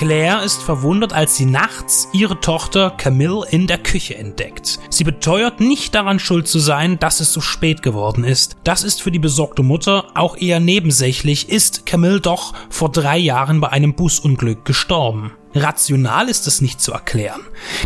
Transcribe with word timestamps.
Claire 0.00 0.42
ist 0.42 0.62
verwundert, 0.62 1.12
als 1.12 1.36
sie 1.36 1.44
nachts 1.44 2.08
ihre 2.14 2.40
Tochter 2.40 2.90
Camille 2.90 3.42
in 3.50 3.66
der 3.66 3.76
Küche 3.76 4.16
entdeckt. 4.16 4.78
Sie 4.88 5.04
beteuert 5.04 5.60
nicht 5.60 5.94
daran 5.94 6.18
schuld 6.18 6.48
zu 6.48 6.58
sein, 6.58 6.98
dass 6.98 7.20
es 7.20 7.34
so 7.34 7.42
spät 7.42 7.82
geworden 7.82 8.24
ist. 8.24 8.56
Das 8.64 8.82
ist 8.82 9.02
für 9.02 9.10
die 9.10 9.18
besorgte 9.18 9.62
Mutter 9.62 10.06
auch 10.14 10.38
eher 10.38 10.58
nebensächlich, 10.58 11.50
ist 11.50 11.84
Camille 11.84 12.22
doch 12.22 12.54
vor 12.70 12.90
drei 12.90 13.18
Jahren 13.18 13.60
bei 13.60 13.68
einem 13.68 13.92
Busunglück 13.92 14.64
gestorben. 14.64 15.32
Rational 15.54 16.28
ist 16.28 16.46
es 16.46 16.60
nicht 16.60 16.80
zu 16.80 16.92
erklären. 16.92 17.40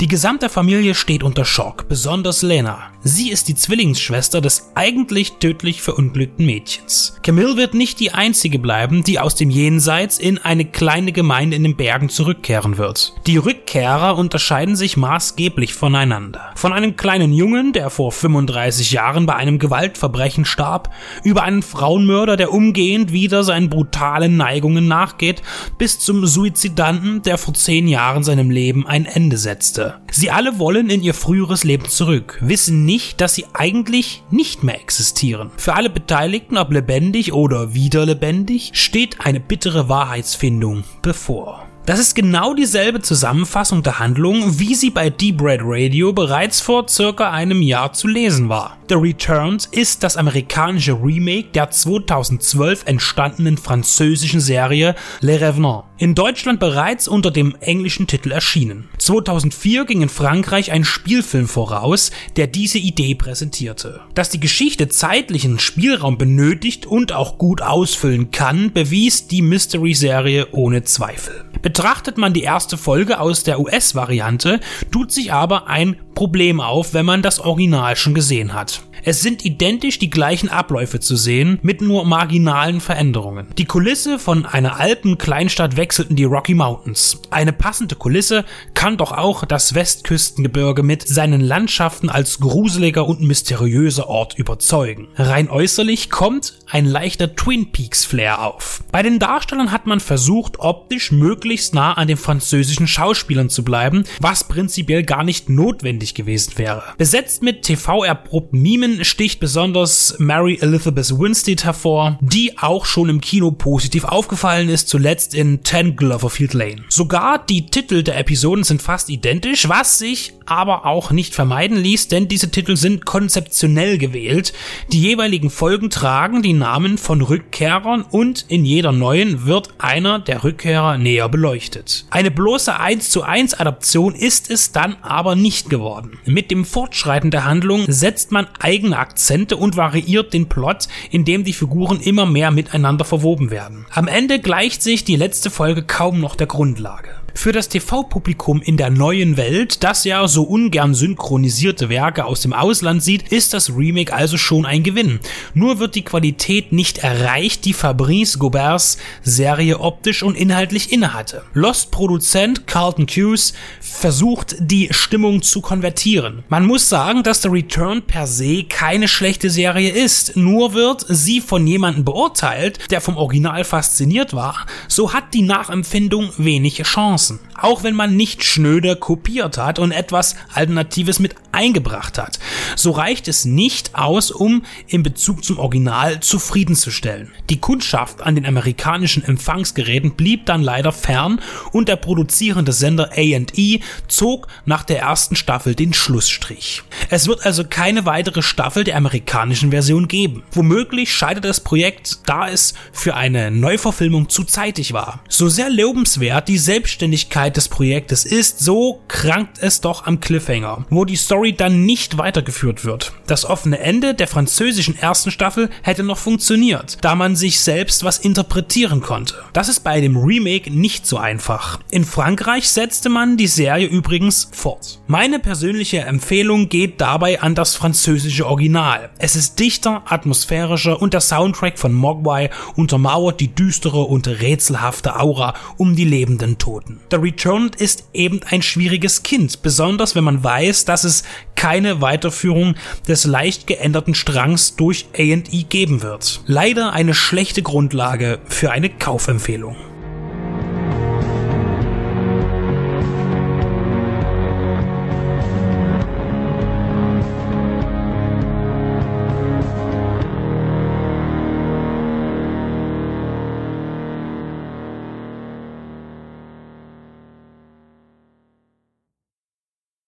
Die 0.00 0.08
gesamte 0.08 0.48
Familie 0.48 0.94
steht 0.94 1.22
unter 1.22 1.44
Schock, 1.44 1.88
besonders 1.88 2.40
Lena. 2.40 2.90
Sie 3.02 3.30
ist 3.30 3.48
die 3.48 3.54
Zwillingsschwester 3.54 4.40
des 4.40 4.70
eigentlich 4.74 5.32
tödlich 5.40 5.82
verunglückten 5.82 6.46
Mädchens. 6.46 7.18
Camille 7.22 7.56
wird 7.56 7.74
nicht 7.74 8.00
die 8.00 8.12
einzige 8.12 8.58
bleiben, 8.58 9.04
die 9.04 9.18
aus 9.18 9.34
dem 9.34 9.50
Jenseits 9.50 10.18
in 10.18 10.38
eine 10.38 10.64
kleine 10.64 11.12
Gemeinde 11.12 11.56
in 11.56 11.62
den 11.62 11.76
Bergen 11.76 12.08
zurückkehren 12.08 12.78
wird. 12.78 13.14
Die 13.26 13.36
Rückkehrer 13.36 14.16
unterscheiden 14.16 14.76
sich 14.76 14.96
maßgeblich 14.96 15.74
voneinander. 15.74 16.52
Von 16.56 16.72
einem 16.72 16.96
kleinen 16.96 17.32
Jungen, 17.32 17.72
der 17.72 17.90
vor 17.90 18.12
35 18.12 18.90
Jahren 18.90 19.26
bei 19.26 19.36
einem 19.36 19.58
Gewaltverbrechen 19.58 20.46
starb, 20.46 20.90
über 21.24 21.42
einen 21.42 21.62
Frauenmörder, 21.62 22.36
der 22.36 22.52
umgehend 22.52 23.12
wieder 23.12 23.44
seinen 23.44 23.68
brutalen 23.68 24.36
Neigungen 24.36 24.88
nachgeht, 24.88 25.42
bis 25.78 25.98
zum 25.98 26.26
Suizidanten, 26.26 27.22
der 27.22 27.38
vor 27.50 27.54
zehn 27.54 27.88
Jahren 27.88 28.22
seinem 28.22 28.48
Leben 28.48 28.86
ein 28.86 29.06
Ende 29.06 29.36
setzte. 29.36 30.00
Sie 30.12 30.30
alle 30.30 30.60
wollen 30.60 30.88
in 30.88 31.02
ihr 31.02 31.14
früheres 31.14 31.64
Leben 31.64 31.88
zurück, 31.88 32.38
wissen 32.40 32.84
nicht, 32.84 33.20
dass 33.20 33.34
sie 33.34 33.46
eigentlich 33.54 34.22
nicht 34.30 34.62
mehr 34.62 34.80
existieren. 34.80 35.50
Für 35.56 35.74
alle 35.74 35.90
Beteiligten, 35.90 36.56
ob 36.56 36.72
lebendig 36.72 37.32
oder 37.32 37.74
wieder 37.74 38.06
lebendig, 38.06 38.70
steht 38.74 39.20
eine 39.26 39.40
bittere 39.40 39.88
Wahrheitsfindung 39.88 40.84
bevor. 41.02 41.69
Das 41.86 41.98
ist 41.98 42.14
genau 42.14 42.54
dieselbe 42.54 43.00
Zusammenfassung 43.00 43.82
der 43.82 43.98
Handlung, 43.98 44.58
wie 44.58 44.74
sie 44.74 44.90
bei 44.90 45.10
Deep 45.10 45.42
Red 45.42 45.60
Radio 45.64 46.12
bereits 46.12 46.60
vor 46.60 46.86
circa 46.88 47.30
einem 47.30 47.62
Jahr 47.62 47.92
zu 47.92 48.06
lesen 48.06 48.48
war. 48.48 48.76
The 48.88 48.94
Returned 48.96 49.66
ist 49.72 50.02
das 50.02 50.16
amerikanische 50.16 50.92
Remake 50.92 51.48
der 51.54 51.70
2012 51.70 52.86
entstandenen 52.86 53.56
französischen 53.56 54.40
Serie 54.40 54.94
Le 55.20 55.40
Revenant. 55.40 55.84
In 55.96 56.14
Deutschland 56.14 56.60
bereits 56.60 57.08
unter 57.08 57.30
dem 57.30 57.56
englischen 57.60 58.06
Titel 58.06 58.30
erschienen. 58.30 58.88
2004 58.98 59.84
ging 59.84 60.02
in 60.02 60.08
Frankreich 60.08 60.72
ein 60.72 60.84
Spielfilm 60.84 61.46
voraus, 61.46 62.10
der 62.36 62.46
diese 62.46 62.78
Idee 62.78 63.14
präsentierte. 63.14 64.00
Dass 64.14 64.30
die 64.30 64.40
Geschichte 64.40 64.88
zeitlichen 64.88 65.58
Spielraum 65.58 66.18
benötigt 66.18 66.86
und 66.86 67.12
auch 67.12 67.36
gut 67.38 67.62
ausfüllen 67.62 68.30
kann, 68.30 68.72
bewies 68.72 69.26
die 69.28 69.42
Mystery-Serie 69.42 70.48
ohne 70.52 70.84
Zweifel. 70.84 71.49
Betrachtet 71.62 72.18
man 72.18 72.32
die 72.32 72.42
erste 72.42 72.76
Folge 72.76 73.20
aus 73.20 73.42
der 73.42 73.60
US-Variante, 73.60 74.60
tut 74.90 75.12
sich 75.12 75.32
aber 75.32 75.66
ein 75.68 75.96
Problem 76.14 76.60
auf, 76.60 76.94
wenn 76.94 77.06
man 77.06 77.22
das 77.22 77.40
Original 77.40 77.96
schon 77.96 78.14
gesehen 78.14 78.54
hat. 78.54 78.82
Es 79.02 79.22
sind 79.22 79.44
identisch 79.44 79.98
die 79.98 80.10
gleichen 80.10 80.48
Abläufe 80.48 81.00
zu 81.00 81.16
sehen, 81.16 81.58
mit 81.62 81.80
nur 81.80 82.04
marginalen 82.04 82.80
Veränderungen. 82.80 83.46
Die 83.56 83.64
Kulisse 83.64 84.18
von 84.18 84.44
einer 84.44 84.78
alten 84.78 85.16
Kleinstadt 85.16 85.76
wechselt 85.76 86.10
in 86.10 86.16
die 86.16 86.24
Rocky 86.24 86.54
Mountains. 86.54 87.20
Eine 87.30 87.52
passende 87.52 87.94
Kulisse 87.94 88.44
kann 88.74 88.96
doch 88.96 89.12
auch 89.12 89.44
das 89.44 89.74
Westküstengebirge 89.74 90.82
mit 90.82 91.06
seinen 91.06 91.40
Landschaften 91.40 92.10
als 92.10 92.40
gruseliger 92.40 93.06
und 93.06 93.22
mysteriöser 93.22 94.08
Ort 94.08 94.38
überzeugen. 94.38 95.08
Rein 95.16 95.48
äußerlich 95.48 96.10
kommt 96.10 96.58
ein 96.70 96.86
leichter 96.86 97.34
Twin 97.34 97.72
Peaks 97.72 98.04
Flair 98.04 98.42
auf. 98.42 98.84
Bei 98.92 99.02
den 99.02 99.18
Darstellern 99.18 99.72
hat 99.72 99.86
man 99.86 100.00
versucht, 100.00 100.58
optisch 100.58 101.12
möglichst 101.12 101.74
nah 101.74 101.94
an 101.94 102.08
den 102.08 102.16
französischen 102.16 102.86
Schauspielern 102.86 103.48
zu 103.48 103.64
bleiben, 103.64 104.04
was 104.20 104.44
prinzipiell 104.44 105.02
gar 105.02 105.24
nicht 105.24 105.48
notwendig 105.48 106.14
gewesen 106.14 106.52
wäre. 106.56 106.82
Besetzt 106.98 107.42
mit 107.42 107.62
TV-erprobten 107.62 108.60
Mimen 108.60 108.89
Filmen 108.90 109.04
sticht 109.04 109.40
besonders 109.40 110.16
Mary 110.18 110.58
Elizabeth 110.60 111.18
Winstead 111.18 111.64
hervor, 111.64 112.18
die 112.20 112.58
auch 112.58 112.86
schon 112.86 113.08
im 113.08 113.20
Kino 113.20 113.50
positiv 113.50 114.04
aufgefallen 114.04 114.68
ist, 114.68 114.88
zuletzt 114.88 115.34
in 115.34 115.64
10 115.64 115.96
Gloverfield 115.96 116.54
Lane. 116.54 116.84
Sogar 116.88 117.44
die 117.44 117.66
Titel 117.66 118.02
der 118.02 118.18
Episoden 118.18 118.64
sind 118.64 118.82
fast 118.82 119.08
identisch, 119.08 119.68
was 119.68 119.98
sich 119.98 120.32
aber 120.46 120.84
auch 120.86 121.12
nicht 121.12 121.34
vermeiden 121.34 121.76
ließ, 121.76 122.08
denn 122.08 122.26
diese 122.26 122.50
Titel 122.50 122.76
sind 122.76 123.06
konzeptionell 123.06 123.98
gewählt. 123.98 124.52
Die 124.90 125.00
jeweiligen 125.00 125.50
Folgen 125.50 125.90
tragen 125.90 126.42
die 126.42 126.52
Namen 126.52 126.98
von 126.98 127.20
Rückkehrern 127.22 128.02
und 128.02 128.46
in 128.48 128.64
jeder 128.64 128.90
neuen 128.90 129.46
wird 129.46 129.68
einer 129.78 130.18
der 130.18 130.42
Rückkehrer 130.42 130.98
näher 130.98 131.28
beleuchtet. 131.28 132.06
Eine 132.10 132.32
bloße 132.32 132.76
1 132.78 133.10
zu 133.10 133.22
1 133.22 133.54
Adaption 133.54 134.14
ist 134.14 134.50
es 134.50 134.72
dann 134.72 134.96
aber 135.02 135.36
nicht 135.36 135.70
geworden. 135.70 136.18
Mit 136.24 136.50
dem 136.50 136.64
Fortschreiten 136.64 137.30
der 137.30 137.44
Handlung 137.44 137.84
setzt 137.86 138.32
man 138.32 138.48
eigentlich 138.58 138.79
eigene 138.80 138.98
Akzente 138.98 139.58
und 139.58 139.76
variiert 139.76 140.32
den 140.32 140.48
Plot, 140.48 140.88
indem 141.10 141.44
die 141.44 141.52
Figuren 141.52 142.00
immer 142.00 142.24
mehr 142.24 142.50
miteinander 142.50 143.04
verwoben 143.04 143.50
werden. 143.50 143.84
Am 143.90 144.08
Ende 144.08 144.38
gleicht 144.38 144.82
sich 144.82 145.04
die 145.04 145.16
letzte 145.16 145.50
Folge 145.50 145.82
kaum 145.82 146.18
noch 146.18 146.34
der 146.34 146.46
Grundlage. 146.46 147.10
Für 147.34 147.52
das 147.52 147.68
TV-Publikum 147.68 148.60
in 148.60 148.76
der 148.76 148.90
neuen 148.90 149.36
Welt, 149.36 149.82
das 149.84 150.04
ja 150.04 150.26
so 150.26 150.42
ungern 150.42 150.94
synchronisierte 150.94 151.88
Werke 151.88 152.24
aus 152.24 152.40
dem 152.40 152.52
Ausland 152.52 153.02
sieht, 153.02 153.32
ist 153.32 153.54
das 153.54 153.70
Remake 153.70 154.12
also 154.12 154.36
schon 154.36 154.66
ein 154.66 154.82
Gewinn. 154.82 155.20
Nur 155.54 155.78
wird 155.78 155.94
die 155.94 156.04
Qualität 156.04 156.72
nicht 156.72 156.98
erreicht, 156.98 157.64
die 157.64 157.72
Fabrice 157.72 158.38
Gauberts 158.38 158.98
Serie 159.22 159.78
optisch 159.78 160.22
und 160.22 160.36
inhaltlich 160.36 160.92
innehatte. 160.92 161.42
Lost-Produzent 161.54 162.66
Carlton 162.66 163.06
Hughes 163.06 163.54
versucht, 163.80 164.56
die 164.58 164.88
Stimmung 164.90 165.42
zu 165.42 165.60
konvertieren. 165.60 166.44
Man 166.48 166.66
muss 166.66 166.88
sagen, 166.88 167.22
dass 167.22 167.42
The 167.42 167.48
Return 167.48 168.02
per 168.02 168.26
se 168.26 168.64
keine 168.64 169.08
schlechte 169.08 169.50
Serie 169.50 169.90
ist, 169.90 170.36
nur 170.36 170.74
wird 170.74 171.06
sie 171.08 171.40
von 171.40 171.66
jemandem 171.66 172.04
beurteilt, 172.04 172.90
der 172.90 173.00
vom 173.00 173.16
Original 173.16 173.64
fasziniert 173.64 174.34
war, 174.34 174.66
so 174.88 175.12
hat 175.12 175.32
die 175.32 175.42
Nachempfindung 175.42 176.30
wenig 176.36 176.82
Chance. 176.82 177.19
Chancen. 177.20 177.40
Auch 177.54 177.82
wenn 177.82 177.94
man 177.94 178.16
nicht 178.16 178.44
schnöder 178.44 178.96
kopiert 178.96 179.58
hat 179.58 179.78
und 179.78 179.92
etwas 179.92 180.36
Alternatives 180.54 181.18
mit 181.18 181.34
eingebracht 181.52 182.18
hat. 182.18 182.38
So 182.76 182.92
reicht 182.92 183.28
es 183.28 183.44
nicht 183.44 183.94
aus, 183.94 184.30
um 184.30 184.62
in 184.86 185.02
Bezug 185.02 185.44
zum 185.44 185.58
Original 185.58 186.20
zufriedenzustellen. 186.20 187.32
Die 187.50 187.60
Kundschaft 187.60 188.22
an 188.22 188.34
den 188.34 188.46
amerikanischen 188.46 189.24
Empfangsgeräten 189.24 190.12
blieb 190.12 190.46
dann 190.46 190.62
leider 190.62 190.92
fern 190.92 191.40
und 191.72 191.88
der 191.88 191.96
produzierende 191.96 192.72
Sender 192.72 193.10
A&E 193.12 193.80
zog 194.08 194.46
nach 194.64 194.84
der 194.84 195.00
ersten 195.00 195.36
Staffel 195.36 195.74
den 195.74 195.92
Schlussstrich. 195.92 196.82
Es 197.08 197.26
wird 197.26 197.44
also 197.44 197.64
keine 197.64 198.06
weitere 198.06 198.42
Staffel 198.42 198.84
der 198.84 198.96
amerikanischen 198.96 199.70
Version 199.70 200.08
geben. 200.08 200.44
Womöglich 200.52 201.12
scheitert 201.12 201.44
das 201.44 201.60
Projekt, 201.60 202.20
da 202.26 202.48
es 202.48 202.74
für 202.92 203.16
eine 203.16 203.50
Neuverfilmung 203.50 204.28
zu 204.28 204.44
zeitig 204.44 204.92
war. 204.92 205.22
So 205.28 205.48
sehr 205.48 205.70
lobenswert 205.70 206.48
die 206.48 206.58
Selbstständigkeit 206.58 207.56
des 207.56 207.68
Projektes 207.68 208.24
ist, 208.24 208.60
so 208.60 209.00
krankt 209.08 209.58
es 209.60 209.80
doch 209.80 210.06
am 210.06 210.20
Cliffhanger, 210.20 210.86
wo 210.90 211.04
die 211.04 211.16
Story 211.16 211.40
Story 211.40 211.54
dann 211.54 211.86
nicht 211.86 212.18
weitergeführt 212.18 212.59
wird. 212.84 213.12
Das 213.26 213.44
offene 213.44 213.78
Ende 213.78 214.14
der 214.14 214.28
französischen 214.28 214.98
ersten 214.98 215.30
Staffel 215.30 215.70
hätte 215.82 216.02
noch 216.02 216.18
funktioniert, 216.18 216.98
da 217.00 217.14
man 217.14 217.36
sich 217.36 217.60
selbst 217.60 218.04
was 218.04 218.18
interpretieren 218.18 219.00
konnte. 219.00 219.34
Das 219.52 219.68
ist 219.68 219.80
bei 219.80 220.00
dem 220.00 220.16
Remake 220.16 220.70
nicht 220.70 221.06
so 221.06 221.16
einfach. 221.16 221.80
In 221.90 222.04
Frankreich 222.04 222.68
setzte 222.68 223.08
man 223.08 223.36
die 223.36 223.46
Serie 223.46 223.86
übrigens 223.86 224.48
fort. 224.52 225.00
Meine 225.06 225.38
persönliche 225.38 226.00
Empfehlung 226.00 226.68
geht 226.68 227.00
dabei 227.00 227.40
an 227.40 227.54
das 227.54 227.74
französische 227.74 228.46
Original. 228.46 229.10
Es 229.18 229.36
ist 229.36 229.58
dichter, 229.58 230.02
atmosphärischer 230.06 231.00
und 231.00 231.14
der 231.14 231.20
Soundtrack 231.20 231.78
von 231.78 231.92
Mogwai 231.92 232.50
untermauert 232.76 233.40
die 233.40 233.54
düstere 233.54 234.00
und 234.02 234.28
rätselhafte 234.28 235.18
Aura 235.18 235.54
um 235.76 235.96
die 235.96 236.04
lebenden 236.04 236.58
Toten. 236.58 237.00
The 237.10 237.16
Returned 237.16 237.76
ist 237.76 238.04
eben 238.12 238.40
ein 238.48 238.62
schwieriges 238.62 239.22
Kind, 239.22 239.62
besonders 239.62 240.14
wenn 240.14 240.24
man 240.24 240.42
weiß, 240.42 240.84
dass 240.84 241.04
es 241.04 241.24
keine 241.56 242.00
Weiterführung 242.50 242.74
des 243.06 243.24
leicht 243.24 243.66
geänderten 243.66 244.14
Strangs 244.14 244.76
durch 244.76 245.06
A&E 245.16 245.62
geben 245.68 246.02
wird. 246.02 246.40
Leider 246.46 246.92
eine 246.92 247.14
schlechte 247.14 247.62
Grundlage 247.62 248.38
für 248.48 248.72
eine 248.72 248.90
Kaufempfehlung. 248.90 249.76